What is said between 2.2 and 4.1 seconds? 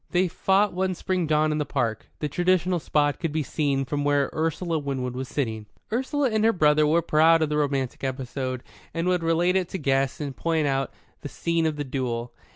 the traditional spot could be seen from